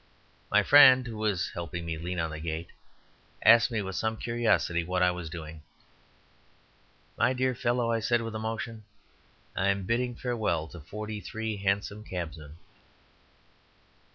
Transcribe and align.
My 0.49 0.63
friend 0.63 1.05
(who 1.05 1.15
was 1.17 1.49
helping 1.51 1.85
me 1.85 1.95
to 1.95 2.01
lean 2.03 2.19
on 2.19 2.31
the 2.31 2.39
gate) 2.39 2.69
asked 3.45 3.69
me 3.69 3.83
with 3.83 3.95
some 3.95 4.17
curiosity 4.17 4.83
what 4.83 5.03
I 5.03 5.11
was 5.11 5.29
doing. 5.29 5.61
"My 7.19 7.33
dear 7.33 7.53
fellow," 7.53 7.91
I 7.91 7.99
said, 7.99 8.23
with 8.23 8.33
emotion, 8.33 8.83
"I 9.55 9.67
am 9.67 9.83
bidding 9.83 10.15
farewell 10.15 10.67
to 10.69 10.79
forty 10.79 11.19
three 11.21 11.57
hansom 11.57 12.03
cabmen." 12.03 12.57